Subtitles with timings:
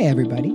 [0.00, 0.52] Hey, everybody.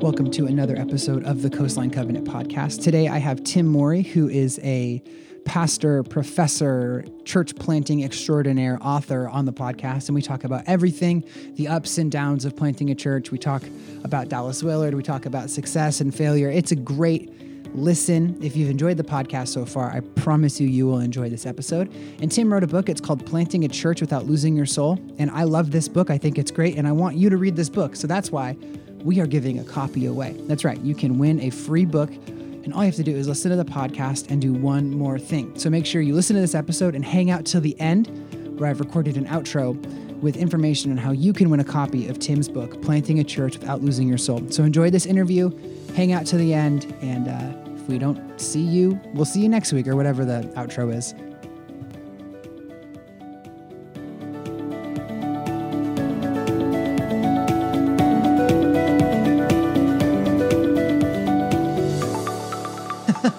[0.00, 2.82] Welcome to another episode of the Coastline Covenant podcast.
[2.82, 5.02] Today I have Tim Morey, who is a
[5.44, 10.08] pastor, professor, church planting extraordinaire, author on the podcast.
[10.08, 11.22] And we talk about everything
[11.56, 13.30] the ups and downs of planting a church.
[13.30, 13.62] We talk
[14.04, 14.94] about Dallas Willard.
[14.94, 16.48] We talk about success and failure.
[16.48, 17.30] It's a great
[17.74, 18.36] listen.
[18.42, 21.92] If you've enjoyed the podcast so far, I promise you, you will enjoy this episode.
[22.20, 22.88] And Tim wrote a book.
[22.88, 24.98] It's called Planting a Church Without Losing Your Soul.
[25.18, 26.10] And I love this book.
[26.10, 26.76] I think it's great.
[26.76, 27.96] And I want you to read this book.
[27.96, 28.56] So that's why
[29.04, 30.36] we are giving a copy away.
[30.46, 30.80] That's right.
[30.80, 32.10] You can win a free book.
[32.10, 35.18] And all you have to do is listen to the podcast and do one more
[35.18, 35.58] thing.
[35.58, 38.68] So make sure you listen to this episode and hang out till the end, where
[38.68, 39.74] I've recorded an outro
[40.20, 43.56] with information on how you can win a copy of Tim's book, Planting a Church
[43.56, 44.42] Without Losing Your Soul.
[44.50, 45.50] So enjoy this interview,
[45.94, 49.72] hang out to the end, and uh, we don't see you, we'll see you next
[49.72, 51.14] week or whatever the outro is.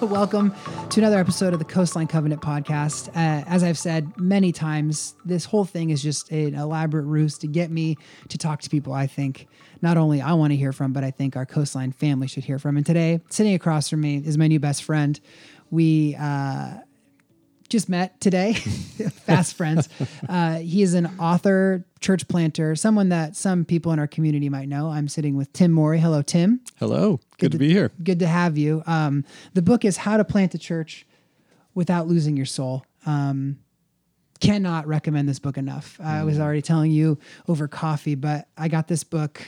[0.00, 0.54] Welcome
[0.90, 3.10] to another episode of the Coastline Covenant podcast.
[3.10, 7.46] Uh, as I've said many times, this whole thing is just an elaborate ruse to
[7.46, 7.96] get me
[8.28, 9.46] to talk to people I think
[9.82, 12.58] not only I want to hear from, but I think our Coastline family should hear
[12.58, 12.76] from.
[12.76, 15.20] And today, sitting across from me is my new best friend.
[15.70, 16.78] We uh,
[17.70, 18.52] just met today,
[19.24, 19.88] fast friends.
[20.28, 24.68] Uh, he is an author, church planter, someone that some people in our community might
[24.68, 24.88] know.
[24.88, 25.98] I'm sitting with Tim Morey.
[25.98, 26.60] Hello, Tim.
[26.78, 27.16] Hello.
[27.16, 27.90] Good, good to, to, be here.
[28.02, 28.82] Good to have you.
[28.86, 31.06] Um, the book is How to Plant a Church
[31.74, 32.84] Without Losing Your Soul.
[33.06, 33.58] Um,
[34.40, 35.98] cannot recommend this book enough.
[35.98, 36.06] Mm.
[36.06, 37.18] I was already telling you
[37.48, 39.42] over coffee, but I got this book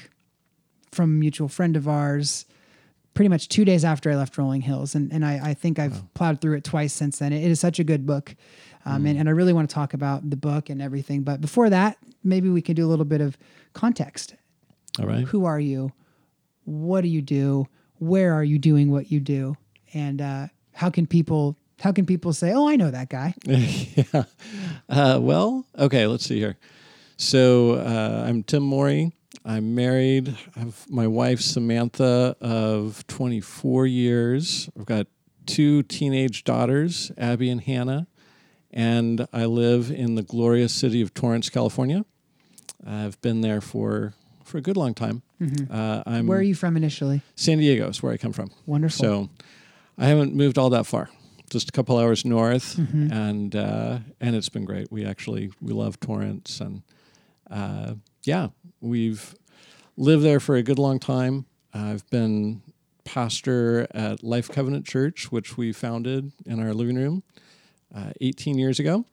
[0.91, 2.45] from a mutual friend of ours
[3.15, 4.95] pretty much two days after I left Rolling Hills.
[4.95, 6.09] And, and I, I think I've wow.
[6.15, 7.33] plowed through it twice since then.
[7.33, 8.35] It, it is such a good book.
[8.85, 9.11] Um, mm.
[9.11, 11.23] and, and I really want to talk about the book and everything.
[11.23, 13.37] But before that, maybe we can do a little bit of
[13.73, 14.35] context.
[14.99, 15.25] All right.
[15.25, 15.93] Who are you?
[16.65, 17.67] What do you do?
[17.99, 19.57] Where are you doing what you do?
[19.95, 23.35] And uh, how can people how can people say, "Oh, I know that guy"?
[23.45, 24.25] yeah.
[24.89, 26.07] Uh, well, okay.
[26.07, 26.57] Let's see here.
[27.17, 29.13] So uh, I'm Tim Morey.
[29.45, 30.37] I'm married.
[30.57, 34.69] I have my wife Samantha of 24 years.
[34.79, 35.07] I've got
[35.47, 38.07] two teenage daughters, Abby and Hannah,
[38.71, 42.05] and I live in the glorious city of Torrance, California.
[42.87, 45.23] I've been there for for a good long time.
[45.41, 45.73] Mm-hmm.
[45.73, 47.23] Uh, I'm where are you from initially?
[47.35, 48.51] San Diego is where I come from.
[48.67, 49.05] Wonderful.
[49.05, 49.31] So
[49.99, 51.11] I haven't moved all that far.
[51.51, 53.13] Just a couple hours north, mm-hmm.
[53.13, 54.91] and uh, and it's been great.
[54.91, 56.83] We actually we love Torrance, and
[57.51, 57.95] uh,
[58.25, 58.49] yeah,
[58.83, 59.35] we've
[59.97, 61.47] lived there for a good long time.
[61.73, 62.63] I've been
[63.05, 67.23] pastor at Life Covenant Church, which we founded in our living room
[67.95, 69.07] uh, 18 years ago.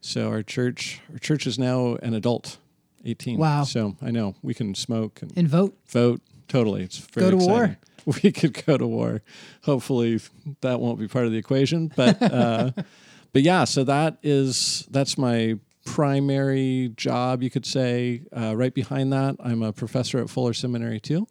[0.00, 2.58] So our church, our church is now an adult,
[3.04, 3.38] 18.
[3.38, 3.64] Wow.
[3.64, 5.76] So I know we can smoke and, and vote.
[5.88, 6.82] Vote totally.
[6.82, 7.54] It's very go to exciting.
[7.54, 7.78] war.
[8.22, 9.22] We could go to war.
[9.62, 10.20] Hopefully
[10.60, 12.72] that won't be part of the equation, but uh,
[13.32, 13.64] but yeah.
[13.64, 18.22] So that is that's my primary job, you could say.
[18.36, 21.26] Uh, right behind that, I'm a professor at Fuller Seminary too.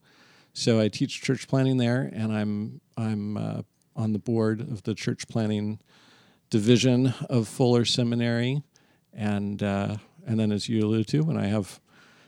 [0.53, 3.61] So I teach church planting there, and I'm I'm uh,
[3.95, 5.79] on the board of the church planting
[6.49, 8.61] division of Fuller Seminary,
[9.11, 11.79] and uh, and then as you alluded to, when I have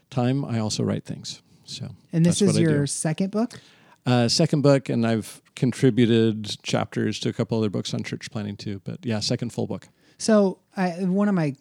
[0.09, 1.41] time, I also write things.
[1.65, 3.59] So and this is your second book.
[4.05, 8.55] Uh, second book, and I've contributed chapters to a couple other books on church planting
[8.55, 8.81] too.
[8.83, 9.87] But yeah, second full book.
[10.17, 11.55] So I, one of my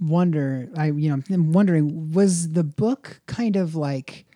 [0.00, 4.26] wonder, I you know, I'm wondering, was the book kind of like,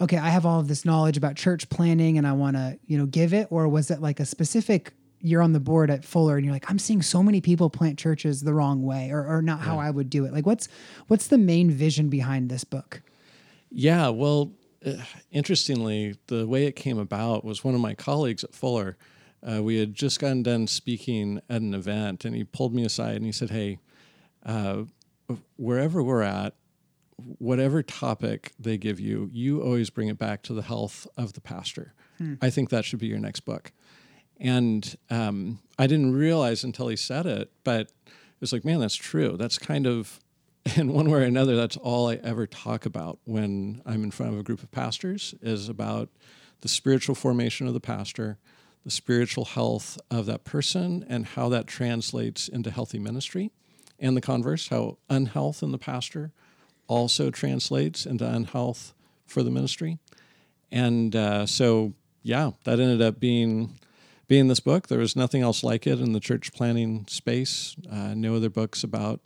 [0.00, 2.98] okay, I have all of this knowledge about church planting and I want to you
[2.98, 4.92] know give it, or was it like a specific?
[5.20, 7.98] You're on the board at Fuller and you're like, I'm seeing so many people plant
[7.98, 10.32] churches the wrong way, or or not how I would do it.
[10.32, 10.68] Like, what's
[11.08, 13.02] what's the main vision behind this book?
[13.70, 14.52] Yeah, well,
[14.84, 14.92] uh,
[15.32, 18.96] interestingly, the way it came about was one of my colleagues at Fuller.
[19.42, 23.16] Uh, we had just gotten done speaking at an event, and he pulled me aside
[23.16, 23.78] and he said, "Hey,
[24.44, 24.84] uh,
[25.56, 26.54] wherever we're at,
[27.38, 31.40] whatever topic they give you, you always bring it back to the health of the
[31.40, 31.94] pastor.
[32.18, 32.34] Hmm.
[32.40, 33.72] I think that should be your next book.
[34.38, 38.96] And um, I didn't realize until he said it, but it was like, man, that's
[38.96, 39.36] true.
[39.38, 40.20] That's kind of,
[40.76, 44.34] in one way or another, that's all I ever talk about when I'm in front
[44.34, 46.10] of a group of pastors is about
[46.60, 48.38] the spiritual formation of the pastor,
[48.84, 53.52] the spiritual health of that person, and how that translates into healthy ministry
[53.98, 56.32] and the converse, how unhealth in the pastor
[56.88, 58.94] also translates into unhealth
[59.26, 59.98] for the ministry.
[60.70, 63.78] And uh, so, yeah, that ended up being
[64.28, 64.88] being this book.
[64.88, 67.76] There was nothing else like it in the church planting space.
[67.90, 69.20] Uh, no other books about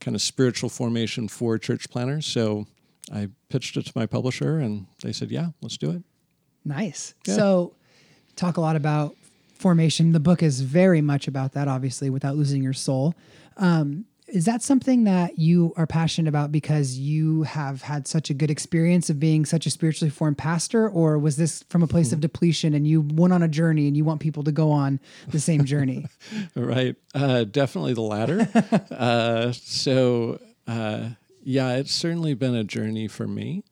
[0.00, 2.26] kind of spiritual formation for church planters.
[2.26, 2.66] So,
[3.12, 6.02] I pitched it to my publisher, and they said, "Yeah, let's do it."
[6.64, 7.14] Nice.
[7.26, 7.36] Yeah.
[7.36, 7.74] So,
[8.36, 9.16] talk a lot about
[9.58, 10.12] formation.
[10.12, 13.14] The book is very much about that, obviously, without losing your soul.
[13.56, 18.34] Um, is that something that you are passionate about because you have had such a
[18.34, 22.12] good experience of being such a spiritually formed pastor, or was this from a place
[22.12, 25.00] of depletion and you went on a journey and you want people to go on
[25.28, 26.06] the same journey?
[26.54, 26.96] Right.
[27.14, 28.48] Uh, definitely the latter.
[28.90, 31.10] uh, so, uh,
[31.42, 33.64] yeah, it's certainly been a journey for me.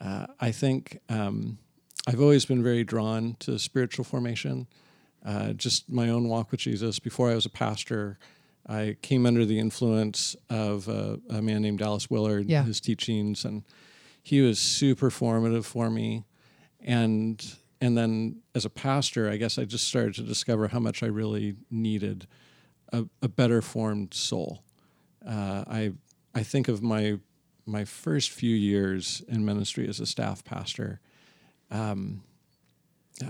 [0.00, 1.58] Uh, I think um,
[2.06, 4.66] I've always been very drawn to spiritual formation.
[5.24, 6.98] Uh, just my own walk with Jesus.
[6.98, 8.18] Before I was a pastor,
[8.66, 12.64] I came under the influence of a, a man named Dallas Willard, Yeah.
[12.64, 13.64] his teachings, and
[14.22, 16.24] he was super formative for me.
[16.80, 17.44] And
[17.82, 21.06] and then as a pastor, I guess I just started to discover how much I
[21.06, 22.26] really needed
[22.92, 24.62] a, a better formed soul.
[25.26, 25.92] Uh, I
[26.34, 27.18] I think of my
[27.66, 31.00] my first few years in ministry as a staff pastor.
[31.70, 32.22] Um,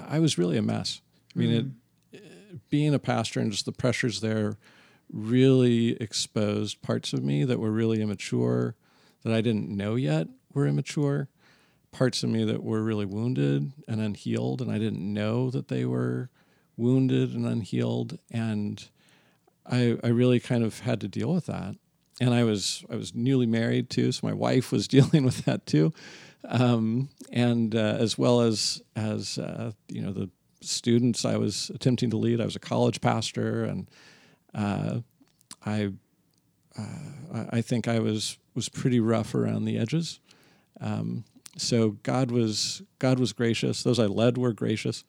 [0.09, 1.01] I was really a mess.
[1.35, 1.67] I mean, it,
[2.69, 4.57] being a pastor and just the pressures there
[5.13, 8.75] really exposed parts of me that were really immature,
[9.25, 11.29] that I didn't know yet were immature,
[11.93, 15.85] parts of me that were really wounded and unhealed, and I didn't know that they
[15.85, 16.31] were
[16.77, 18.89] wounded and unhealed, and
[19.67, 21.77] I I really kind of had to deal with that.
[22.21, 25.67] And I was I was newly married too, so my wife was dealing with that
[25.67, 25.93] too,
[26.49, 30.31] um, and uh, as well as as uh, you know the
[30.61, 32.41] students I was attempting to lead.
[32.41, 33.89] I was a college pastor, and
[34.55, 35.01] uh,
[35.65, 35.93] I
[36.79, 40.21] uh, I think I was was pretty rough around the edges.
[40.81, 41.25] Um,
[41.57, 43.83] so God was God was gracious.
[43.83, 45.05] Those I led were gracious,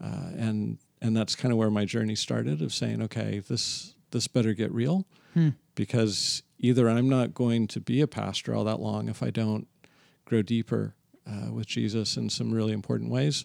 [0.00, 4.28] uh, and and that's kind of where my journey started of saying, okay, this this
[4.28, 5.06] better get real,
[5.74, 9.68] because either I'm not going to be a pastor all that long if I don't
[10.24, 10.94] grow deeper
[11.26, 13.44] uh, with Jesus in some really important ways,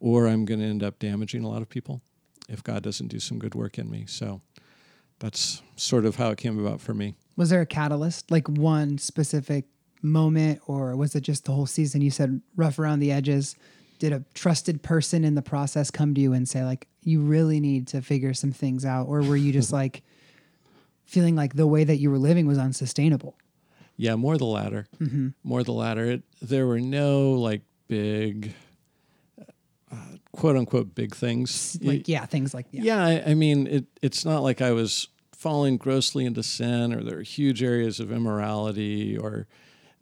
[0.00, 2.00] or I'm going to end up damaging a lot of people
[2.48, 4.04] if God doesn't do some good work in me.
[4.08, 4.40] So
[5.20, 7.14] that's sort of how it came about for me.
[7.36, 9.66] Was there a catalyst, like one specific
[10.02, 12.00] moment, or was it just the whole season?
[12.00, 13.54] You said rough around the edges.
[13.98, 17.60] Did a trusted person in the process come to you and say, like, you really
[17.60, 19.06] need to figure some things out?
[19.06, 20.02] Or were you just like
[21.04, 23.36] feeling like the way that you were living was unsustainable?
[23.96, 24.86] Yeah, more the latter.
[24.98, 25.28] Mm-hmm.
[25.44, 26.06] More the latter.
[26.06, 28.54] It, there were no like big,
[29.90, 29.96] uh,
[30.32, 31.78] quote unquote, big things.
[31.82, 32.82] Like, yeah, things like, yeah.
[32.82, 37.02] Yeah, I, I mean, it, it's not like I was falling grossly into sin or
[37.02, 39.46] there are huge areas of immorality or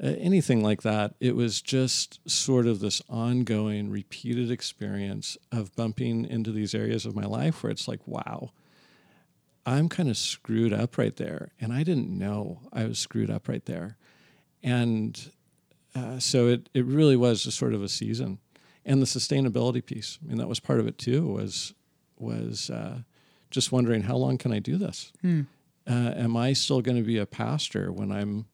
[0.02, 1.14] uh, anything like that.
[1.20, 7.14] It was just sort of this ongoing, repeated experience of bumping into these areas of
[7.14, 8.50] my life where it's like, wow,
[9.64, 11.52] I'm kind of screwed up right there.
[11.61, 13.96] And I didn't know I was screwed up right there.
[14.62, 15.31] And
[15.94, 18.38] uh, so it, it really was just sort of a season.
[18.88, 21.75] And the sustainability piece, I mean, that was part of it too, was,
[22.17, 23.00] was uh,
[23.50, 25.12] just wondering how long can I do this?
[25.87, 28.46] Uh, am I still going to be a pastor when I'm,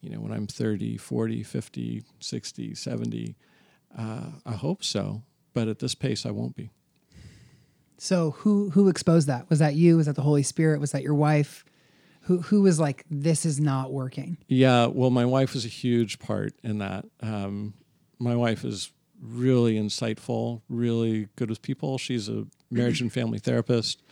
[0.00, 3.36] you know, when I'm 30, 40, 50, 60, 70?
[3.96, 5.22] Uh, I hope so.
[5.54, 6.70] But at this pace, I won't be.
[7.96, 9.48] So who who exposed that?
[9.50, 9.98] Was that you?
[9.98, 10.80] Was that the Holy Spirit?
[10.80, 11.64] Was that your wife?
[12.22, 14.38] Who who was like, this is not working?
[14.48, 17.04] Yeah, well, my wife was a huge part in that.
[17.20, 17.74] Um,
[18.18, 21.98] my wife is really insightful, really good with people.
[21.98, 24.02] She's a marriage and family therapist,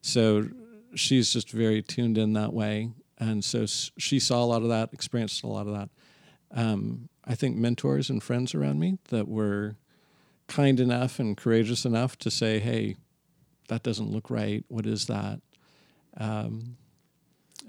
[0.00, 0.48] so
[0.94, 4.92] she's just very tuned in that way, and so she saw a lot of that,
[4.92, 5.88] experienced a lot of that.
[6.54, 9.76] Um, I think mentors and friends around me that were
[10.48, 12.96] kind enough and courageous enough to say, "Hey,
[13.68, 14.64] that doesn't look right.
[14.68, 15.40] What is that?"
[16.16, 16.76] Um,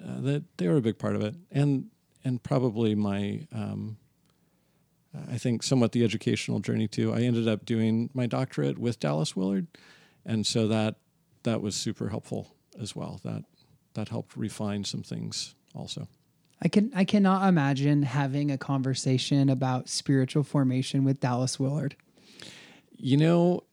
[0.04, 1.90] uh, that they were a big part of it, and
[2.26, 3.98] and probably my, um,
[5.32, 7.14] I think somewhat the educational journey too.
[7.14, 9.68] I ended up doing my doctorate with Dallas Willard,
[10.26, 10.96] and so that
[11.44, 13.20] that was super helpful as well.
[13.24, 13.44] That
[13.94, 16.08] that helped refine some things also.
[16.62, 21.96] I can I cannot imagine having a conversation about spiritual formation with Dallas Willard.
[22.98, 23.64] You know,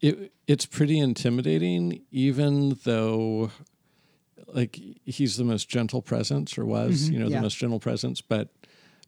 [0.00, 3.50] it it's pretty intimidating, even though
[4.52, 7.12] like he's the most gentle presence or was, mm-hmm.
[7.12, 7.36] you know, yeah.
[7.36, 8.20] the most gentle presence.
[8.20, 8.48] But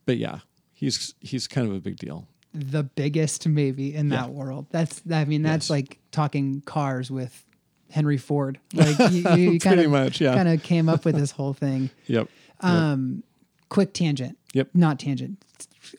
[0.05, 0.41] but yeah,
[0.83, 2.27] he's he's kind of a big deal.
[2.53, 4.67] The biggest maybe in that world.
[4.71, 5.71] That's I mean that's Yes.
[5.71, 7.45] like talking cars with
[7.91, 8.59] Henry Ford.
[8.75, 10.35] Like you, you, kind of much, yeah.
[10.35, 11.91] kind of came up with this whole thing.
[12.07, 12.29] Yep.
[12.61, 13.23] Um,
[13.69, 14.37] quick tangent.
[14.55, 14.69] Yep.
[14.75, 15.43] Not tangent.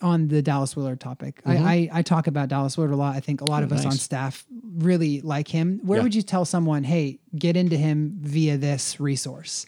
[0.01, 3.15] On the Dallas Willard topic, I, I I talk about Dallas Willard a lot.
[3.15, 3.87] I think a lot of us on Mm-hmm.
[3.87, 4.01] Oh, nice.
[4.01, 4.45] staff
[4.77, 5.79] really like him.
[5.83, 6.03] Where Yeah.
[6.03, 9.65] would you tell someone, hey, get into him via this resource?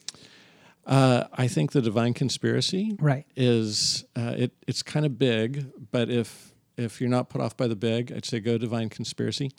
[0.86, 3.26] Uh, I think the divine conspiracy Right.
[3.36, 4.54] is uh, it.
[4.68, 8.26] It's kind of big, but if if you're not put off by the big, I'd
[8.26, 9.52] say go divine conspiracy.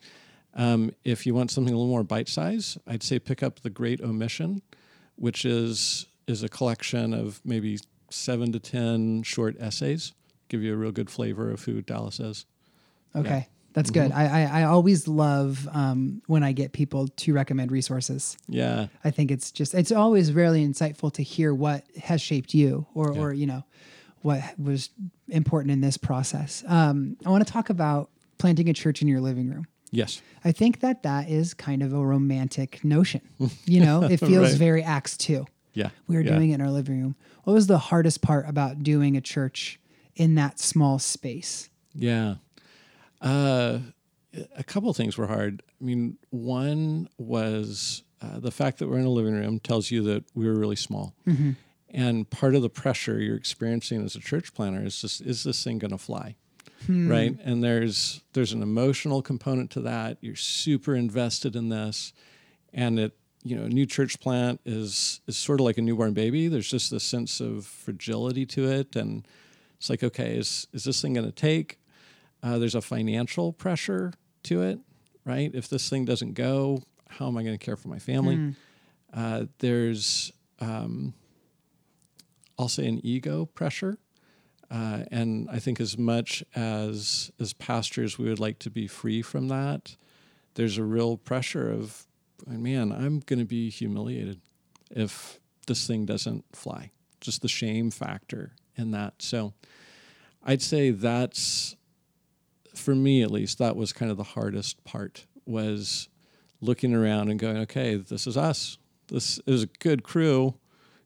[0.54, 3.70] Um, if you want something a little more bite size, I'd say pick up the
[3.70, 4.62] Great Omission,
[5.16, 7.78] which is is a collection of maybe
[8.10, 10.12] seven to ten short essays.
[10.48, 12.46] Give you a real good flavor of who Dallas is.
[13.16, 13.48] Okay.
[13.76, 14.10] That's good.
[14.10, 14.34] Mm-hmm.
[14.34, 18.36] I, I, I always love um, when I get people to recommend resources.
[18.48, 22.86] Yeah, I think it's just it's always really insightful to hear what has shaped you
[22.94, 23.64] or or you know
[24.22, 24.88] what was
[25.28, 26.64] important in this process.
[26.66, 29.66] Um, I want to talk about planting a church in your living room.
[29.92, 33.20] yes, I think that that is kind of a romantic notion.
[33.66, 34.58] You know, it feels Right.
[34.58, 35.44] very Acts two.
[35.74, 35.90] yeah.
[36.06, 36.34] We were yeah.
[36.34, 37.14] doing it in our living room.
[37.44, 39.78] What was the hardest part about doing a church
[40.16, 41.68] in that small space?
[41.94, 42.36] Yeah.
[43.20, 43.78] Uh,
[44.56, 45.62] a couple of things were hard.
[45.80, 50.02] I mean, one was uh, the fact that we're in a living room tells you
[50.02, 51.14] that we were really small.
[51.90, 55.62] And part of the pressure you're experiencing as a church planter is just, is this
[55.64, 56.36] thing going to fly?
[57.08, 57.38] Right.
[57.42, 60.18] And there's, there's an emotional component to that.
[60.20, 62.12] You're super invested in this.
[62.74, 66.12] And it, you know, a new church plant is, is sort of like a newborn
[66.12, 66.48] baby.
[66.48, 68.94] There's just this sense of fragility to it.
[68.96, 69.26] And
[69.78, 71.78] it's like, okay, is, is this thing going to take?
[72.46, 74.12] Uh, there's a financial pressure
[74.44, 74.78] to it,
[75.24, 75.50] right?
[75.52, 78.36] If this thing doesn't go, how am I going to care for my family?
[79.12, 81.14] Uh, there's, um,
[82.56, 83.98] I'll say, an ego pressure,
[84.70, 89.22] uh, and I think as much as as pastors, we would like to be free
[89.22, 89.96] from that.
[90.54, 92.06] There's a real pressure of,
[92.46, 94.40] man, I'm going to be humiliated
[94.90, 96.92] if this thing doesn't fly.
[97.20, 99.14] Just the shame factor in that.
[99.20, 99.52] So,
[100.44, 101.74] I'd say that's
[102.78, 106.08] for me at least that was kind of the hardest part was
[106.60, 108.78] looking around and going okay this is us
[109.08, 110.54] this is a good crew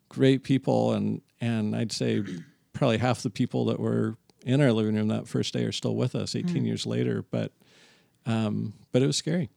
[0.08, 2.22] great people and and i'd say
[2.72, 5.94] probably half the people that were in our living room that first day are still
[5.96, 7.52] with us 18 years later but
[8.26, 9.50] um but it was scary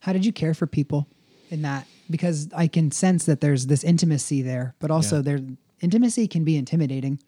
[0.00, 1.06] How did you care for people
[1.50, 1.86] in that?
[2.10, 5.22] Because I can sense that there's this intimacy there, but also Yeah.
[5.22, 5.40] there
[5.80, 7.18] intimacy can be intimidating,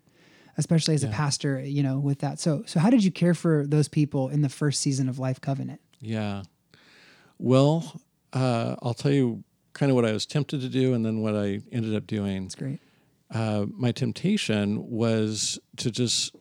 [0.58, 2.38] especially as a pastor, you know, with that.
[2.40, 5.40] So so how did you care for those people in the first season of Life
[5.40, 5.80] Covenant?
[6.00, 6.42] Yeah.
[7.38, 8.00] Well,
[8.32, 11.36] uh, I'll tell you kind of what I was tempted to do and then what
[11.36, 12.46] I ended up doing.
[12.46, 12.80] It's great.
[13.30, 16.34] Uh, my temptation was to just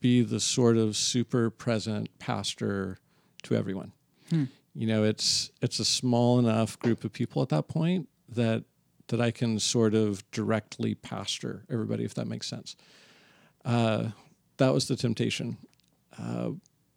[0.00, 2.98] be the sort of super present pastor
[3.42, 3.92] to everyone.
[4.74, 8.64] You know, it's it's a small enough group of people at that point that
[9.08, 12.74] that I can sort of directly pastor everybody, if that makes sense.
[13.64, 14.08] Uh,
[14.56, 15.56] that was the temptation.
[16.18, 16.50] Uh,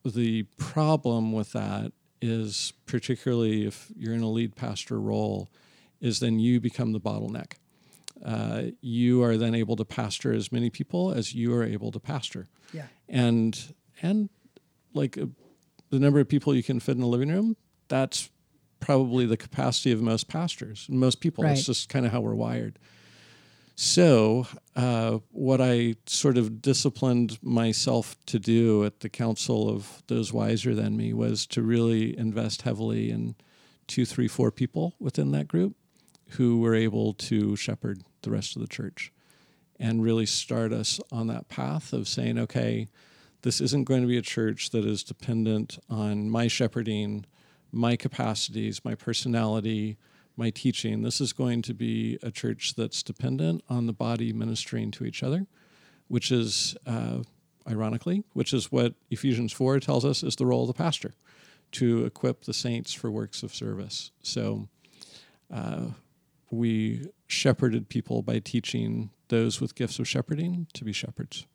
[0.04, 1.92] the problem with that
[2.22, 5.50] is, particularly if you're in a lead pastor role,
[6.02, 7.54] is then you become the bottleneck.
[8.24, 12.00] Uh, you are then able to pastor as many people as you are able to
[12.00, 12.88] pastor, Yeah.
[13.10, 14.30] and and
[14.94, 15.26] like uh,
[15.90, 17.58] the number of people you can fit in a living room,
[17.88, 18.30] that's
[18.80, 21.44] probably the capacity of most pastors, most people.
[21.44, 21.58] Right.
[21.58, 22.80] It's just kind of how we're wired.
[23.76, 30.32] So, uh, what I sort of disciplined myself to do at the counsel of those
[30.32, 33.36] wiser than me was to really invest heavily in
[33.88, 35.76] two, three, four people within that group
[36.30, 39.12] who were able to shepherd the rest of the church
[39.78, 42.88] and really start us on that path of saying, okay,
[43.42, 47.26] this isn't going to be a church that is dependent on my shepherding,
[47.74, 49.98] my capacities, my personality,
[50.38, 51.02] my teaching.
[51.02, 55.24] This is going to be a church that's dependent on the body ministering to each
[55.24, 55.48] other,
[56.08, 57.20] which is, uh,
[57.70, 61.14] ironically, which is what Ephesians 4 tells us is the role of the pastor
[61.74, 64.12] to equip the saints for works of service.
[64.22, 64.68] So
[65.54, 65.88] uh,
[66.52, 71.46] we shepherded people by teaching those with gifts of shepherding to be shepherds.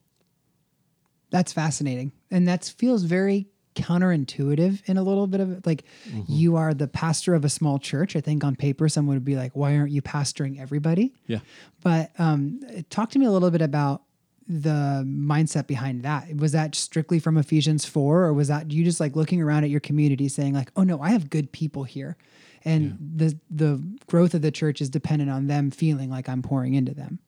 [1.30, 2.12] That's fascinating.
[2.30, 3.46] And that feels very
[3.82, 5.66] counterintuitive in a little bit of.
[5.66, 6.22] Like Mm-hmm.
[6.28, 8.16] you are the pastor of a small church.
[8.16, 11.12] I think on paper, someone would be like, why aren't you pastoring everybody?
[11.26, 11.40] Yeah.
[11.82, 12.60] But um,
[12.90, 14.02] talk to me a little bit about
[14.48, 16.34] the mindset behind that.
[16.36, 19.70] Was that strictly from Ephesians 4, or was that you just like looking around at
[19.70, 22.16] your community saying, like, oh no, I have good people here?
[22.64, 26.74] And the the growth of the church is dependent on them feeling like I'm pouring
[26.74, 27.20] into them.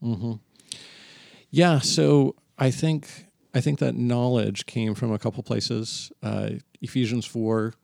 [1.50, 6.10] Yeah, so I think I think that knowledge came from a couple places.
[6.22, 7.74] Uh, Ephesians four.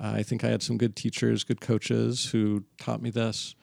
[0.00, 3.54] Uh, I think I had some good teachers, good coaches who taught me this.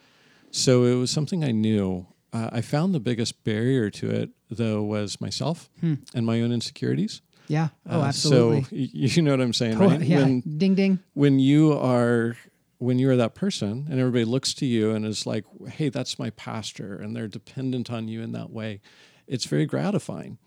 [0.52, 2.08] So it was something I knew.
[2.32, 7.22] Uh, I found the biggest barrier to it, though, was myself and my own insecurities.
[7.50, 7.70] Yeah.
[7.90, 8.64] Oh, Uh, absolutely.
[8.64, 10.02] So you know what I'm saying, Oh, right?
[10.02, 10.20] yeah.
[10.20, 11.00] When ding ding.
[11.14, 12.38] when you are
[12.78, 16.30] when you're that person and everybody looks to you and is like, hey, that's my
[16.32, 18.80] pastor, and they're dependent on you in that way,
[19.28, 20.38] it's very gratifying.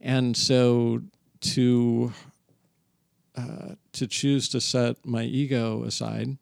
[0.00, 1.02] And so
[1.40, 2.12] to
[3.36, 6.38] uh, to choose to set my ego aside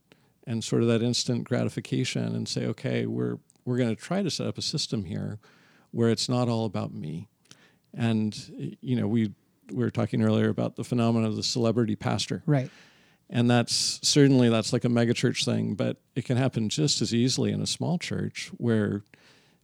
[0.47, 4.31] and sort of that instant gratification and say, okay, we're we're going to try to
[4.31, 5.39] set up a system here
[5.91, 7.29] where it's not all about me.
[7.97, 9.33] And you know, we
[9.71, 12.71] we were talking earlier about the phenomenon of the celebrity pastor, right?
[13.31, 17.53] And that's certainly that's like a megachurch thing, but it can happen just as easily
[17.53, 19.03] in a small church where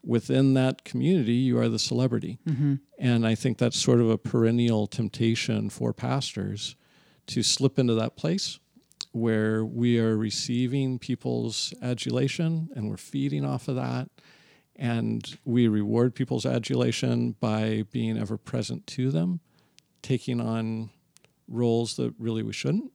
[0.05, 2.39] within that community you are the celebrity.
[2.49, 2.77] Mm-hmm.
[2.99, 6.77] And I think that's sort of a perennial temptation for pastors
[7.29, 8.59] to slip into that place
[9.13, 14.09] where we are receiving people's adulation and we're feeding off of that.
[14.77, 19.41] And we reward people's adulation by being ever present to them,
[20.01, 20.91] taking on
[21.49, 22.93] roles that really we shouldn't.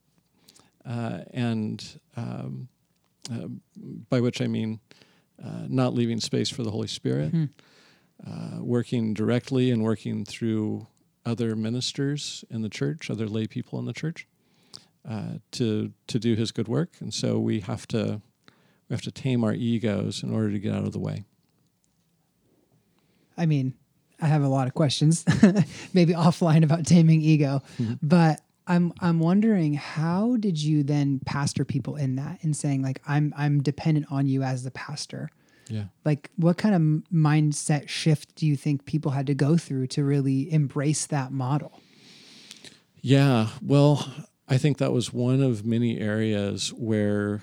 [0.85, 2.69] Uh, and um,
[3.31, 3.47] uh,
[4.09, 4.79] by which I mean
[5.43, 8.63] uh, not leaving space for the Holy Spirit, mm-hmm.
[8.63, 10.87] working directly and working through
[11.25, 14.27] other ministers in the church, other lay people in the church,
[15.09, 18.21] uh, to to do His good work, and so we have to
[18.89, 21.25] we have to tame our egos in order to get out of the way.
[23.37, 23.73] I mean,
[24.21, 25.25] I have a lot of questions,
[25.93, 27.95] maybe offline about taming ego, mm-hmm.
[28.01, 33.01] but I'm I'm wondering how did you then pastor people in that and saying like
[33.07, 35.29] I'm I'm dependent on you as the pastor.
[35.69, 35.85] Yeah.
[36.03, 36.81] Like what kind of
[37.13, 41.81] mindset shift do you think people had to go through to really embrace that model?
[43.01, 44.11] Yeah, well,
[44.47, 47.41] I think that was one of many areas where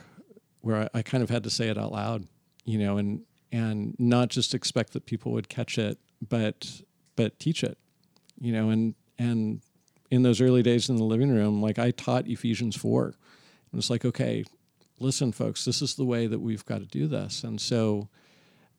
[0.60, 2.26] where I, I kind of had to say it out loud,
[2.64, 6.82] you know, and and not just expect that people would catch it, but
[7.14, 7.78] but teach it,
[8.40, 9.60] you know, and and
[10.12, 13.88] in those early days in the living room, like I taught Ephesians four, and it's
[13.88, 14.44] like, okay,
[15.00, 18.10] listen, folks, this is the way that we've got to do this, and so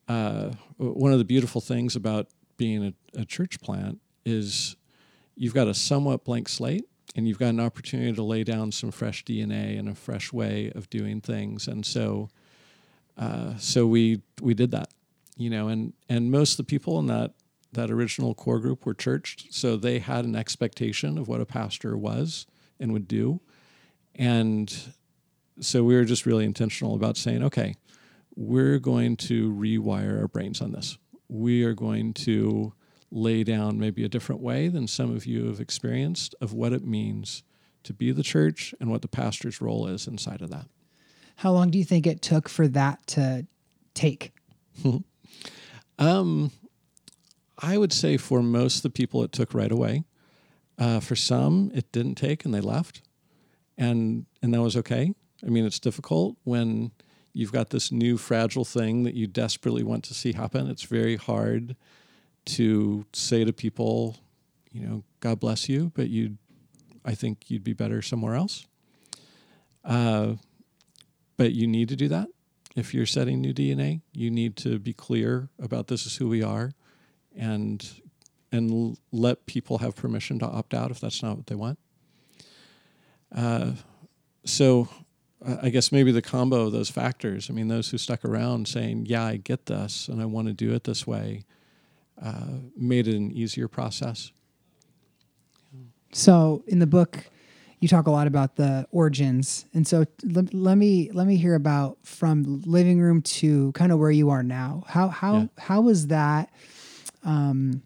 [0.07, 4.75] uh, one of the beautiful things about being a, a church plant is
[5.35, 6.85] you've got a somewhat blank slate
[7.15, 10.71] and you've got an opportunity to lay down some fresh DNA and a fresh way
[10.75, 11.67] of doing things.
[11.67, 12.29] And so,
[13.17, 14.89] uh, so we we did that,
[15.35, 17.33] you know, and and most of the people in that
[17.73, 21.97] that original core group were churched, so they had an expectation of what a pastor
[21.97, 22.45] was
[22.79, 23.41] and would do,
[24.15, 24.93] and
[25.59, 27.75] so we were just really intentional about saying, okay,
[28.35, 30.97] we're going to rewire our brains on this.
[31.29, 32.73] We are going to
[33.11, 36.83] lay down maybe a different way than some of you have experienced of what it
[36.83, 37.43] means
[37.83, 40.65] to be the church and what the pastor's role is inside of that.
[41.37, 43.45] How long do you think it took for that to
[43.93, 44.33] take?
[45.99, 46.51] um,
[47.63, 50.03] I would say for most of the people, it took right away.
[50.77, 53.01] Uh, for some, it didn't take and they left,
[53.77, 55.13] and and that was okay.
[55.45, 56.91] I mean, it's difficult when
[57.31, 60.67] you've got this new fragile thing that you desperately want to see happen.
[60.67, 61.75] It's very hard
[62.45, 64.17] to say to people,
[64.71, 66.37] you know, God bless you, but you,
[67.05, 68.65] I think you'd be better somewhere else.
[69.85, 70.33] Uh,
[71.37, 72.27] but you need to do that.
[72.75, 76.41] If you're setting new DNA, you need to be clear about this is who we
[76.41, 76.71] are,
[77.37, 78.01] and
[78.51, 81.79] and let people have permission to opt out if that's not what they want.
[83.35, 83.71] Uh,
[84.45, 84.87] so
[85.61, 87.49] I guess maybe the combo of those factors.
[87.49, 90.53] I mean, those who stuck around saying, "Yeah, I get this, and I want to
[90.53, 91.45] do it this way,"
[92.21, 94.31] uh, made it an easier process.
[96.11, 97.25] So in the book,
[97.79, 101.55] you talk a lot about the origins, and so let, let me let me hear
[101.55, 104.83] about from living room to kind of where you are now.
[104.87, 105.47] How how yeah.
[105.57, 106.49] how was that?
[107.23, 107.81] Um,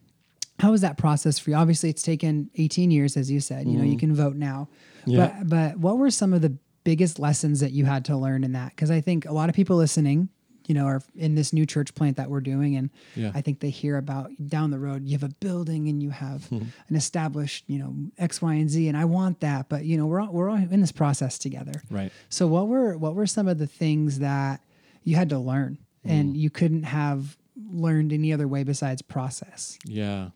[0.59, 1.55] how was that process for you?
[1.55, 3.65] Obviously, it's taken 18 years, as you said.
[3.65, 3.77] You mm-hmm.
[3.77, 3.99] know, you mm-hmm.
[3.99, 4.69] can vote now.
[5.05, 5.27] Yeah.
[5.39, 8.53] But but what were some of the biggest lessons that you had to learn in
[8.53, 8.69] that?
[8.71, 10.29] Because I think a lot of people listening
[10.67, 12.75] you know, are in this new church plant that we're doing.
[12.75, 13.31] And yeah.
[13.33, 16.41] I think they hear about down the road, you have a building and you have
[16.41, 16.65] mm-hmm.
[16.89, 18.87] an established, you know, X, Y, and Z.
[18.87, 21.81] And I want that, but you know, we're all, we're all in this process together.
[21.89, 22.11] Right.
[22.29, 24.61] So what were, what were some of the things that
[25.03, 26.11] you had to learn mm.
[26.11, 27.37] and you couldn't have
[27.69, 29.77] learned any other way besides process?
[29.85, 30.29] Yeah.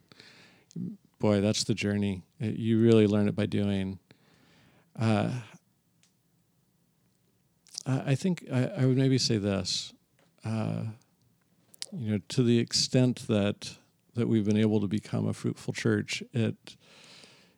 [1.19, 2.23] Boy, that's the journey.
[2.39, 3.99] It, you really learn it by doing.
[4.99, 5.31] Uh,
[7.85, 9.93] I think I, I, would maybe say this
[10.45, 10.83] uh,
[11.91, 13.75] you know, to the extent that
[14.13, 16.75] that we've been able to become a fruitful church, it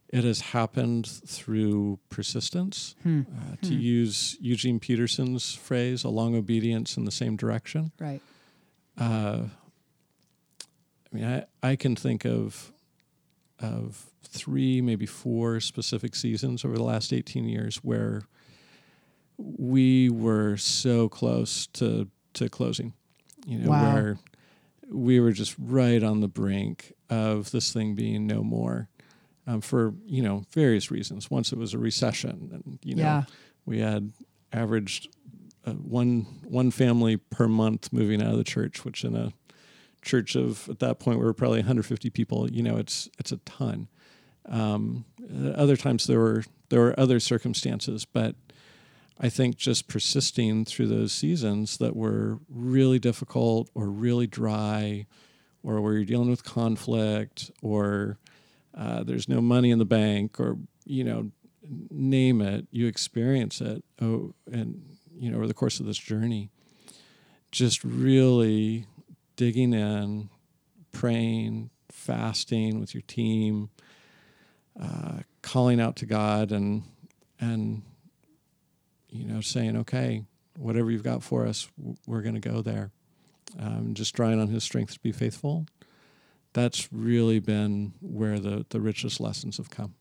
[0.10, 2.96] it has happened through persistence.
[3.04, 3.22] Hmm.
[3.22, 3.80] Uh, to hmm.
[3.80, 7.92] use Eugene Peterson's phrase, a long obedience in the same direction.
[8.00, 8.22] Right.
[8.98, 9.44] Uh,
[11.12, 12.72] I mean, I, I can think of
[13.60, 18.24] of three, maybe four specific seasons over the last 18 years where
[19.38, 22.94] we were so close to to closing.
[23.46, 23.94] You know, Wow.
[23.94, 24.18] where
[24.90, 28.90] we were just right on the brink of this thing being no more.
[29.46, 31.30] Um, for you know various reasons.
[31.30, 33.24] Once it was a recession, and you know Yeah.
[33.66, 34.14] we had
[34.54, 35.10] averaged
[35.66, 39.34] uh, one one family per month moving out of the church, which in a
[40.02, 42.50] church of at that point we were probably 150 people.
[42.50, 43.88] You know, it's it's a ton.
[44.46, 48.36] Um, uh, other times there were there were other circumstances, but
[49.20, 55.06] I think just persisting through those seasons that were really difficult or really dry,
[55.64, 58.18] or where you're dealing with conflict, or
[58.76, 61.32] uh, there's no money in the bank, or you know,
[61.90, 63.84] name it, you experience it.
[64.02, 64.93] Oh, and
[65.24, 66.50] you know, over the course of this journey,
[67.50, 68.86] just really
[69.38, 70.30] digging in,
[70.92, 73.70] praying, fasting with your team,
[74.78, 76.84] uh, calling out to God, and
[77.40, 77.84] and
[79.08, 80.26] you know, saying, okay,
[80.58, 81.70] whatever you've got for us,
[82.06, 82.92] we're going to go there.
[83.58, 85.68] Um, just drawing on His strength to be faithful.
[86.52, 89.96] That's really been where the the richest lessons have come.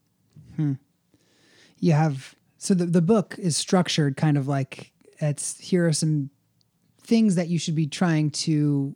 [1.78, 4.91] you have so the, the book is structured kind of like
[5.22, 6.30] it's here are some
[7.02, 8.94] things that you should be trying to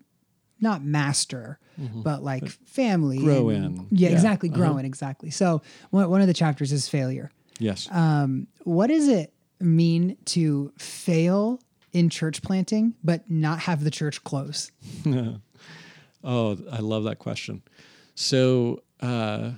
[0.61, 1.59] not master
[2.03, 3.27] but like family Mm-hmm.
[3.27, 3.87] Grow and- in.
[3.91, 4.59] yeah, Yeah, exactly uh-huh.
[4.59, 5.61] grow in exactly so
[5.91, 7.89] one, one of the chapters is failure Yes.
[7.91, 11.61] um, what does it mean to fail
[11.93, 14.71] in church planting but not have the church close
[16.25, 17.63] Oh, I love that question.
[18.17, 19.53] So uh,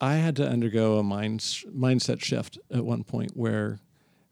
[0.00, 3.80] I had to undergo a mind, mindset shift at one point where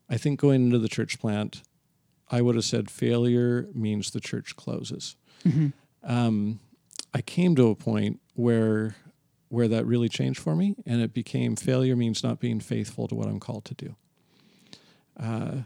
[0.09, 1.63] I think going into the church plant,
[2.31, 5.17] I would have said failure means the church closes.
[6.03, 6.61] Um,
[7.13, 8.97] I came to a point where
[9.49, 13.15] where that really changed for me, and it became failure means not being faithful to
[13.15, 13.95] what I'm called to do.
[15.19, 15.59] Uh,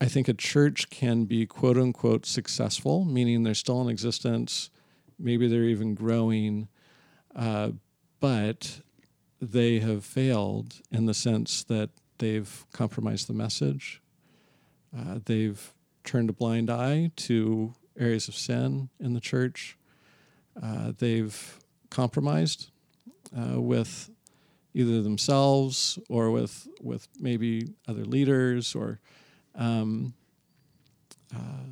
[0.00, 4.70] I think a church can be quote unquote successful, meaning they're still in existence,
[5.18, 6.68] maybe they're even growing,
[7.36, 7.70] uh,
[8.20, 8.80] but
[9.40, 11.90] they have failed in the sense that
[12.24, 14.00] they've compromised the message.
[14.96, 19.76] Uh, they've turned a blind eye to areas of sin in the church.
[20.60, 21.58] Uh, they've
[21.90, 22.70] compromised
[23.36, 24.10] uh, with
[24.72, 29.00] either themselves or with with maybe other leaders or
[29.54, 30.14] um,
[31.34, 31.66] uh,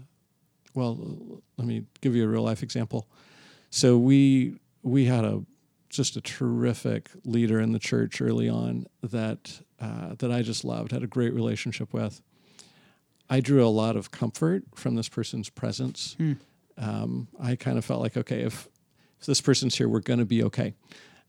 [0.74, 3.08] well let me give you a real life example
[3.70, 5.42] so we we had a
[5.88, 10.92] just a terrific leader in the church early on that uh, that I just loved
[10.92, 12.22] had a great relationship with.
[13.28, 16.16] I drew a lot of comfort from this person's presence.
[16.78, 18.68] Um, I kind of felt like okay if
[19.20, 20.74] if this person's here we're going to be okay.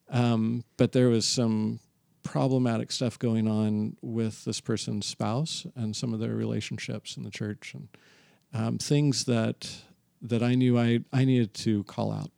[0.09, 1.79] Um, but there was some
[2.23, 7.31] problematic stuff going on with this person's spouse and some of their relationships in the
[7.31, 7.87] church and
[8.53, 9.69] um, things that
[10.21, 12.31] that I knew I, I needed to call out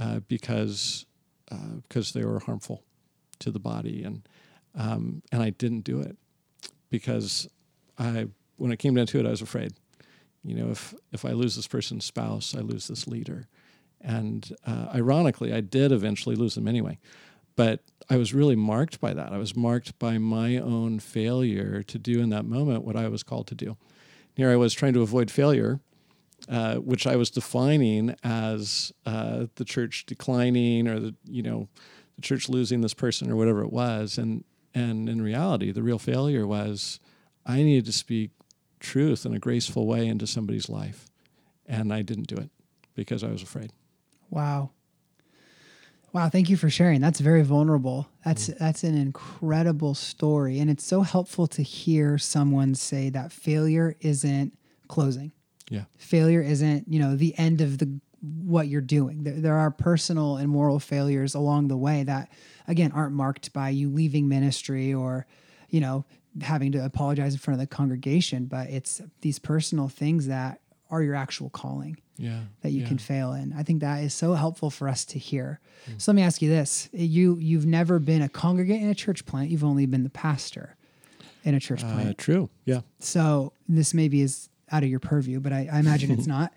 [0.00, 1.06] uh, because
[1.50, 2.84] uh, because they were harmful
[3.40, 4.22] to the body and
[4.74, 6.16] um, and I didn't do it
[6.90, 7.48] because
[7.98, 9.72] I when it came down to it I was afraid.
[10.44, 13.48] You know if if I lose this person's spouse I lose this leader.
[14.02, 16.98] And uh, ironically I did eventually lose them anyway.
[17.56, 19.32] But I was really marked by that.
[19.32, 23.22] I was marked by my own failure to do in that moment what I was
[23.22, 23.76] called to do.
[24.34, 25.80] Here I was trying to avoid failure
[26.48, 31.68] uh, which I was defining as uh, the church declining or the you know
[32.16, 35.98] the church losing this person or whatever it was, and and in reality, the real
[35.98, 37.00] failure was
[37.44, 38.30] I needed to speak
[38.78, 41.06] truth in a graceful way into somebody's life,
[41.66, 42.50] and I didn't do it
[42.94, 43.72] because I was afraid.
[44.30, 44.70] Wow.
[46.12, 47.00] Wow, thank you for sharing.
[47.00, 48.08] That's very vulnerable.
[48.24, 48.64] That's mm-hmm.
[48.64, 54.56] that's an incredible story and it's so helpful to hear someone say that failure isn't
[54.88, 55.32] closing.
[55.70, 59.24] Yeah, Failure isn't, you know, the end of the what you're doing.
[59.24, 62.30] There, there are personal and moral failures along the way that
[62.68, 65.26] again aren't marked by you leaving ministry or,
[65.70, 66.04] you know,
[66.42, 71.02] having to apologize in front of the congregation, but it's these personal things that are
[71.02, 72.88] your actual calling yeah, that you yeah.
[72.88, 73.52] can fail in.
[73.56, 75.60] I think that is so helpful for us to hear.
[75.98, 79.24] So let me ask you this: you you've never been a congregant in a church
[79.24, 79.50] plant.
[79.50, 80.76] You've only been the pastor
[81.42, 82.18] in a church Uh, plant.
[82.18, 82.50] true.
[82.66, 82.80] Yeah.
[82.98, 86.52] So this maybe is out of your purview, but I, I imagine it's not.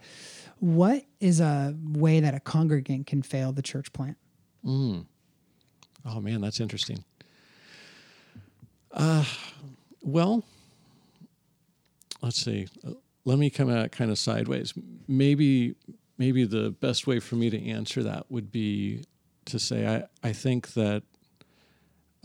[0.64, 4.16] What is a way that a congregant can fail the church plant?
[6.06, 7.04] Oh man, that's interesting.
[8.90, 9.26] Uh,
[10.02, 10.46] well,
[12.22, 12.70] let's see.
[12.88, 12.92] Uh,
[13.26, 14.74] Let me come at kind of sideways.
[15.06, 15.76] Maybe,
[16.18, 19.04] maybe the best way for me to answer that would be
[19.48, 21.04] to say I, I think that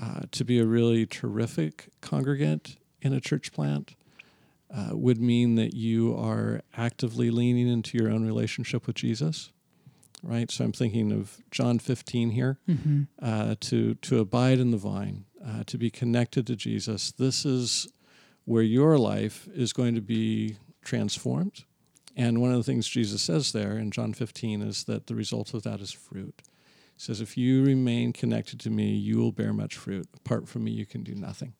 [0.01, 3.97] uh, to be a really terrific congregant, in a church plant
[4.75, 9.51] uh, would mean that you are actively leaning into your own relationship with Jesus,
[10.23, 10.51] right?
[10.51, 13.03] So I'm thinking of John 15 here Mm-hmm.
[13.23, 17.13] uh, to to abide in the vine, uh, to be connected to Jesus.
[17.13, 17.89] This is
[18.45, 21.65] where your life is going to be transformed.
[22.17, 25.55] And one of the things Jesus says there in John 15 is that the result
[25.55, 26.35] of that is fruit.
[26.97, 30.09] He says, If you remain connected to me, you will bear much fruit.
[30.17, 31.53] Apart from me, you can do nothing.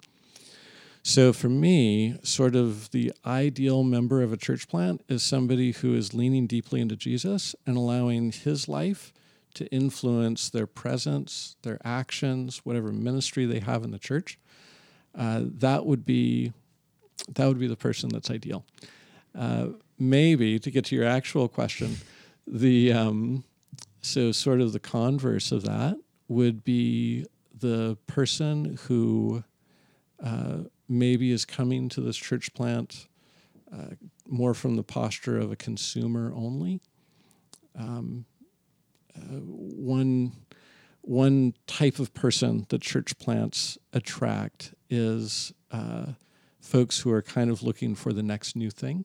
[1.09, 5.95] So for me, sort of the ideal member of a church plant is somebody who
[5.95, 9.15] is leaning deeply into Jesus and allowing his life
[9.55, 14.39] to influence their presence, their actions, whatever ministry they have in the church.
[15.15, 16.53] Uh, that would be
[17.27, 18.67] that would be the person that's ideal.
[19.35, 19.69] Uh,
[19.99, 21.97] maybe to get to your actual question,
[22.47, 23.45] the um,
[24.03, 25.97] so sort of the converse of that
[26.29, 27.25] would be
[27.59, 29.43] the person who
[30.23, 33.09] uh, maybe is coming to this church plant
[33.73, 33.95] uh,
[34.27, 36.81] more from the posture of a consumer only.
[37.79, 38.25] Um,
[39.17, 40.33] uh, one
[41.03, 46.13] one type of person that church plants attract is uh,
[46.61, 49.05] folks who are kind of looking for the next new thing,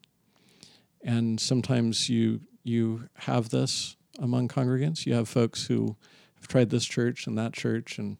[1.04, 5.06] and sometimes you you have this among congregants.
[5.06, 5.96] You have folks who
[6.36, 8.18] have tried this church and that church, and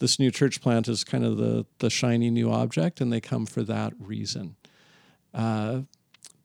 [0.00, 3.46] this new church plant is kind of the the shiny new object, and they come
[3.46, 4.56] for that reason.
[5.32, 5.82] Uh,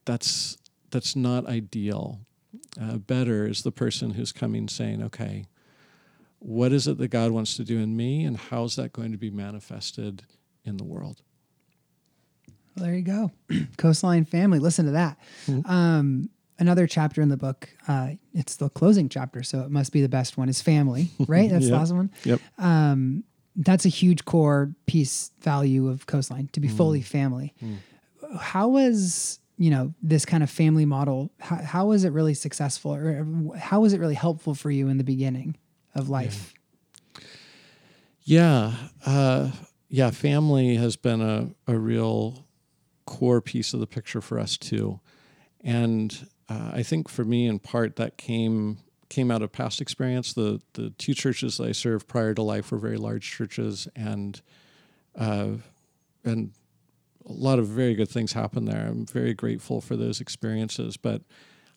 [0.05, 0.57] that's
[0.91, 2.19] that's not ideal.
[2.79, 5.47] Uh, better is the person who's coming saying, "Okay,
[6.39, 9.17] what is it that God wants to do in me, and how's that going to
[9.17, 10.23] be manifested
[10.63, 11.21] in the world?"
[12.75, 13.31] Well, there you go.
[13.77, 14.59] Coastline family.
[14.59, 15.17] Listen to that.
[15.47, 15.69] Mhm.
[15.69, 20.01] Um, another chapter in the book, uh, it's the closing chapter, so it must be
[20.01, 21.49] the best one, is family, right?
[21.51, 22.11] That's the last one.
[22.25, 22.41] Yep.
[22.57, 23.23] Um,
[23.55, 27.53] that's a huge core piece value of Coastline to be fully family.
[27.63, 27.77] Mm.
[28.39, 31.31] How was you know this kind of family model?
[31.39, 33.25] How, how was it really successful, or
[33.57, 35.57] how was it really helpful for you in the beginning
[35.93, 36.53] of life?
[38.23, 38.73] Yeah,
[39.05, 39.51] uh,
[39.87, 40.11] yeah.
[40.11, 42.45] Family has been a, a real
[43.05, 44.99] core piece of the picture for us too,
[45.61, 48.79] and uh, I think for me, in part, that came
[49.15, 50.34] came out of past experience.
[50.34, 54.41] The the two churches that I served prior to life were very large churches, and
[55.15, 55.51] uh,
[56.23, 56.51] and
[57.25, 58.86] a lot of very good things happened there.
[58.88, 61.21] I'm very grateful for those experiences, but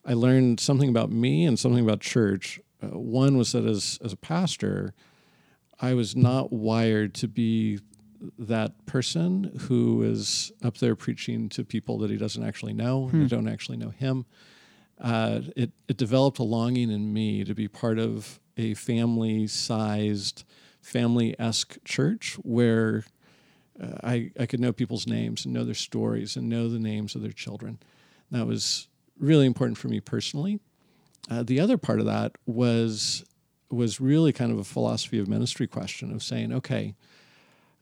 [0.05, 2.61] I learned something about me and something about church.
[2.83, 4.92] Uh, one was that as as a pastor.
[5.81, 7.79] I was not wired to be
[8.37, 13.20] that person who is up there preaching to people that he doesn't actually know, Hmm.
[13.22, 14.27] who don't actually know him.
[15.00, 20.44] Uh, it, it developed a longing in me to be part of a family sized,
[20.80, 23.04] family esque church where
[23.80, 27.14] uh, I, I could know people's names and know their stories and know the names
[27.14, 27.78] of their children.
[28.30, 30.58] That was really important for me personally.
[31.30, 33.24] Uh, the other part of that was
[33.70, 36.94] was really kind of a philosophy of ministry question of saying, okay,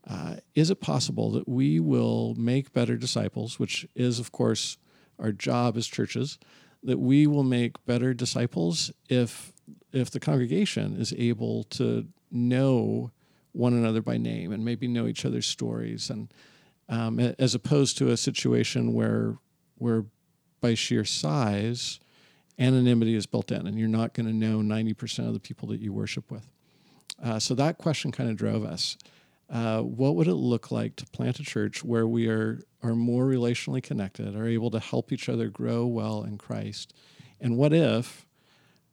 [0.09, 4.79] uh, is it possible that we will make better disciples, which is, of course,
[5.19, 6.39] our job as churches,
[6.83, 9.53] that we will make better disciples if
[9.93, 13.11] if the congregation is able to know
[13.53, 16.33] one another by name and maybe know each other's stories, and
[16.89, 19.39] um, as opposed to a situation where
[19.79, 20.05] where
[20.61, 22.01] by sheer size
[22.59, 25.81] anonymity is built in, and you're not going to know 90% of the people that
[25.81, 26.49] you worship with.
[27.23, 28.97] Uh, so that question kind of drove us.
[29.49, 33.25] Uh, what would it look like to plant a church where we are are more
[33.25, 36.95] relationally connected, are able to help each other grow well in Christ?
[37.41, 38.27] And what if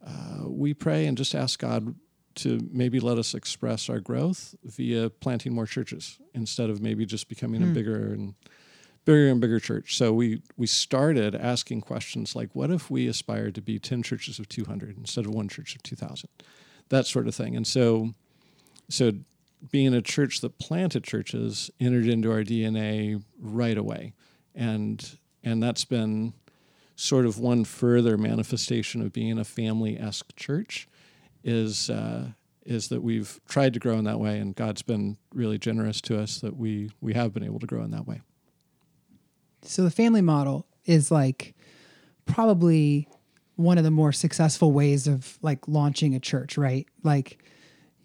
[0.05, 1.95] uh, we pray and just ask God
[2.35, 7.29] to maybe let us express our growth via planting more churches instead of maybe just
[7.29, 7.73] becoming a Hmm.
[7.73, 8.33] bigger and
[9.05, 9.97] bigger and bigger church.
[9.97, 14.39] So we we started asking questions like, what if we aspired to be ten churches
[14.39, 16.29] of two hundred instead of one church of two thousand,
[16.89, 17.55] that sort of thing.
[17.55, 18.13] And so,
[18.89, 19.11] so
[19.71, 24.13] being a church that planted churches entered into our DNA right away,
[24.55, 26.33] and and that's been
[26.95, 30.87] sort of one further manifestation of being a family esque church,
[31.43, 31.89] is.
[31.89, 32.29] Uh,
[32.65, 36.17] is that we've tried to grow in that way, and God's been really generous to
[36.17, 38.21] us that we we have been able to grow in that way.
[39.63, 41.55] So the family model is like
[42.25, 43.07] probably
[43.55, 46.87] one of the more successful ways of like launching a church, right?
[47.03, 47.43] Like,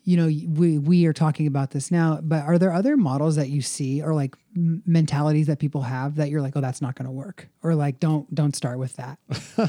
[0.09, 0.25] you know,
[0.59, 4.01] we we are talking about this now, but are there other models that you see
[4.03, 7.12] or like m- mentalities that people have that you're like, oh, that's not going to
[7.12, 9.18] work, or like, don't don't start with that.
[9.59, 9.68] Uh,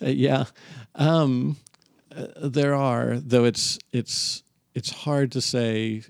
[0.06, 0.44] yeah,
[0.94, 1.56] um,
[2.14, 3.44] uh, there are though.
[3.44, 6.02] It's it's it's hard to say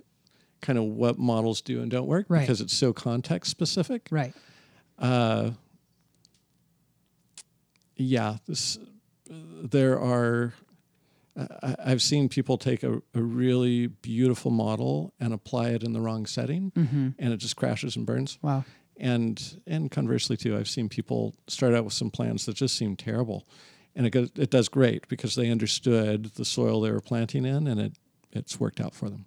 [0.61, 2.41] kind of what models do and don't work Right.
[2.41, 4.09] because it's so context specific.
[4.11, 4.35] Right.
[4.99, 5.53] Uh,
[7.97, 8.79] yeah, this
[9.31, 10.53] there are.
[11.63, 16.27] I've seen people take a, a really beautiful model and apply it in the wrong
[16.27, 16.73] setting,
[17.19, 18.39] and it just crashes and burns.
[18.43, 18.65] Wow.
[18.97, 22.97] And and conversely too, I've seen people start out with some plans that just seem
[22.97, 23.47] terrible,
[23.95, 27.67] and it goes, it does great because they understood the soil they were planting in,
[27.67, 27.93] and it
[28.33, 29.25] it's worked out for them.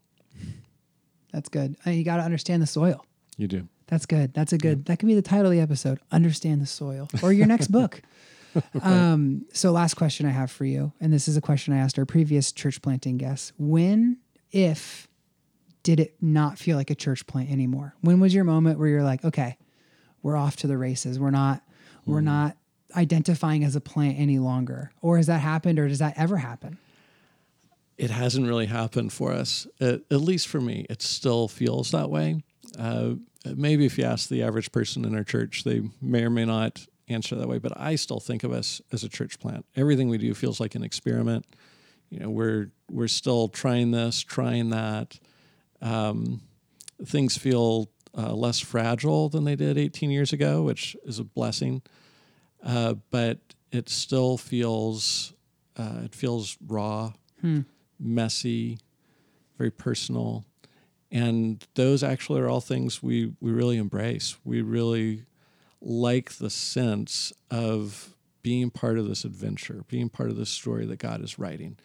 [1.31, 1.75] That's good.
[1.85, 3.05] Uh, You got to understand the soil.
[3.37, 3.67] You do.
[3.87, 4.33] That's good.
[4.33, 4.85] That's a good.
[4.85, 5.99] That could be the title of the episode.
[6.11, 8.01] Understand the soil, or your next book.
[8.81, 11.97] Um, so, last question I have for you, and this is a question I asked
[11.97, 14.17] our previous church planting guests: When,
[14.51, 15.07] if,
[15.83, 17.95] did it not feel like a church plant anymore?
[18.01, 19.57] When was your moment where you're like, okay,
[20.21, 21.19] we're off to the races.
[21.19, 21.61] We're not.
[22.05, 22.57] We're not
[22.97, 26.77] identifying as a plant any longer, or has that happened, or does that ever happen?
[27.97, 29.67] it hasn't really happened for us.
[29.79, 32.43] At, at least for me, it still feels that way.
[32.77, 33.13] Uh,
[33.55, 36.85] maybe if you ask the average person in our church, they may or may not
[37.07, 37.57] answer that way.
[37.57, 39.65] But I still think of us as a church plant.
[39.75, 41.45] Everything we do feels like an experiment.
[42.09, 45.19] You know, we're we're still trying this, trying that.
[45.81, 46.41] Um,
[47.05, 51.81] things feel uh, less fragile than they did 18 years ago, which is a blessing.
[52.63, 53.39] Uh, but
[53.71, 55.33] it still feels
[55.75, 57.11] uh, it feels raw
[57.99, 58.77] messy,
[59.57, 60.45] very personal.
[61.11, 64.37] And those actually are all things we, we really embrace.
[64.43, 65.25] We really
[65.83, 70.97] like the sense of being part of this adventure, being part of this story that
[70.97, 71.77] God is writing.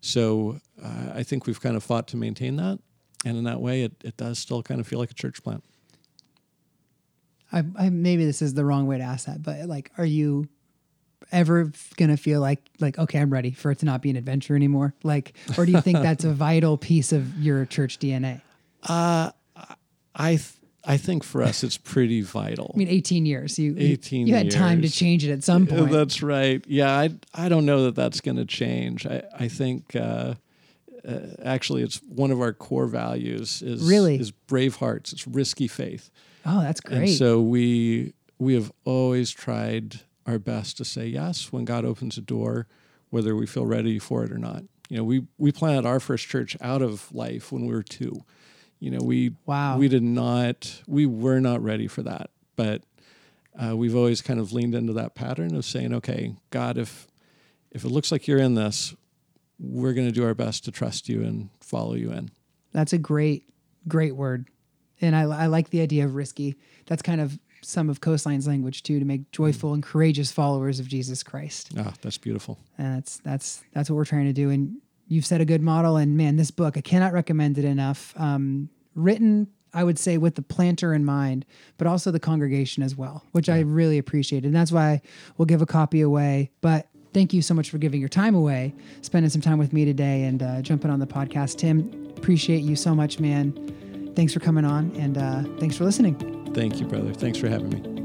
[0.00, 2.78] So uh, I think we've kind of fought to maintain that.
[3.24, 5.64] And in that way, it, it does still kind of feel like a church plant.
[7.52, 10.48] I, I maybe this is the wrong way to ask that, but like, are you
[11.32, 14.56] ever gonna feel like like okay, I'm ready for it to not be an adventure
[14.56, 14.94] anymore?
[15.02, 18.42] Like, or do you think that's a vital piece of your church DNA?
[18.82, 19.30] Uh,
[20.16, 20.52] I, th-
[20.88, 22.70] I think for us, it's pretty vital.
[22.74, 23.58] I mean, 18 years.
[23.58, 25.90] You you- 18 You had time to change it at some point.
[25.90, 26.64] That's right.
[26.68, 29.06] Yeah, I I don't know that that's going to change.
[29.06, 30.34] I I think uh,
[31.06, 34.16] uh, actually it's one of our core values is Really?
[34.18, 35.12] is brave hearts.
[35.12, 36.10] It's risky faith,
[36.44, 36.98] oh, that's great.
[36.98, 42.18] and so we we have always tried our best to say yes when God opens
[42.18, 42.66] a door,
[43.10, 44.62] whether we feel ready for it or not.
[44.88, 48.24] You know, we we planted our first church out of life when we were two.
[48.78, 49.78] You know, we Wow.
[49.78, 52.82] we did not we were not ready for that, but
[53.58, 57.06] uh, we've always kind of leaned into that pattern of saying, okay, God, if
[57.70, 58.94] if it looks like you're in this,
[59.58, 62.30] we're going to do our best to trust you and follow you in.
[62.72, 63.44] That's a great,
[63.88, 64.48] great word.
[65.00, 66.56] And I, I like the idea of risky.
[66.86, 70.86] That's kind of some of Coastline's language too, to make joyful and courageous followers of
[70.88, 71.72] Jesus Christ.
[71.78, 72.58] Ah, that's beautiful.
[72.78, 74.50] And that's that's that's what we're trying to do.
[74.50, 75.96] And you've set a good model.
[75.96, 78.12] And man, this book I cannot recommend it enough.
[78.16, 81.44] Um, written, I would say, with the planter in mind,
[81.78, 84.44] but also the congregation as well, which I really appreciate.
[84.44, 85.02] And that's why
[85.36, 86.50] we'll give a copy away.
[86.60, 89.84] But thank you so much for giving your time away, spending some time with me
[89.84, 91.58] today, and uh, jumping on the podcast.
[91.58, 94.12] Tim, appreciate you so much, man.
[94.16, 96.14] Thanks for coming on, and uh, thanks for listening.
[96.54, 97.12] Thank you, brother.
[97.12, 97.95] Thanks for having me.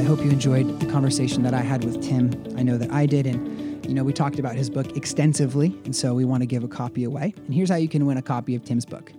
[0.00, 2.32] I hope you enjoyed the conversation that I had with Tim.
[2.56, 3.26] I know that I did.
[3.26, 5.78] And, you know, we talked about his book extensively.
[5.84, 7.34] And so we want to give a copy away.
[7.36, 9.12] And here's how you can win a copy of Tim's book.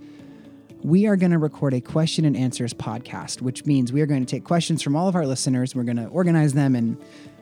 [0.82, 4.26] We are going to record a question and answers podcast, which means we are going
[4.26, 5.76] to take questions from all of our listeners.
[5.76, 6.98] We're going to organize them and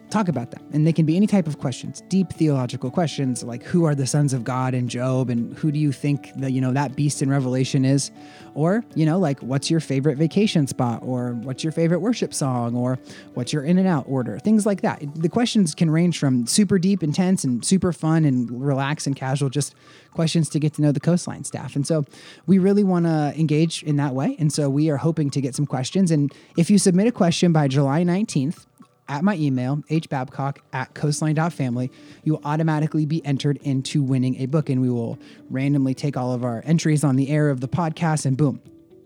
[0.09, 0.63] talk about them.
[0.73, 4.07] And they can be any type of questions, deep theological questions like who are the
[4.07, 7.21] sons of God in Job and who do you think that, you know, that beast
[7.21, 8.11] in Revelation is?
[8.55, 12.75] Or, you know, like what's your favorite vacation spot or what's your favorite worship song
[12.75, 12.97] or
[13.35, 14.39] what's your In-N-Out order?
[14.39, 15.01] Things like that.
[15.15, 19.49] The questions can range from super deep, intense and super fun and relaxed and casual,
[19.49, 19.75] just
[20.13, 21.75] questions to get to know the coastline staff.
[21.75, 22.05] And so
[22.47, 24.35] we really want to engage in that way.
[24.39, 26.11] And so we are hoping to get some questions.
[26.11, 28.65] And if you submit a question by July 19th,
[29.09, 31.91] at my email, hbabcock at coastline.family,
[32.23, 34.69] you will automatically be entered into winning a book.
[34.69, 35.17] And we will
[35.49, 38.61] randomly take all of our entries on the air of the podcast and boom,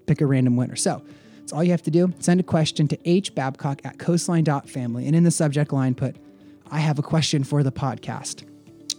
[0.05, 0.75] pick a random winner.
[0.75, 1.01] So
[1.39, 2.13] that's all you have to do.
[2.19, 5.08] Send a question to hbabcock at coastline.family.
[5.08, 6.17] And in the subject line, put,
[6.69, 8.43] I have a question for the podcast.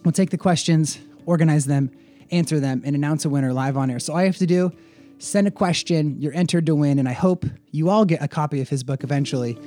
[0.05, 1.91] We'll take the questions, organize them,
[2.31, 3.99] answer them, and announce a winner live on air.
[3.99, 4.73] So all you have to do,
[5.19, 8.61] send a question, you're entered to win, and I hope you all get a copy
[8.61, 9.59] of his book eventually.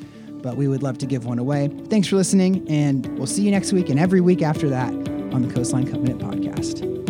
[0.41, 1.69] But we would love to give one away.
[1.89, 5.41] Thanks for listening, and we'll see you next week and every week after that on
[5.41, 7.06] the Coastline Covenant podcast.